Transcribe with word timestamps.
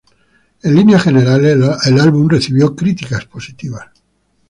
En 0.63 0.73
líneas 0.75 1.03
generales 1.03 1.55
el 1.85 1.99
álbum 1.99 2.27
recibió 2.27 2.75
críticas 2.75 3.25
positivas. 3.25 3.87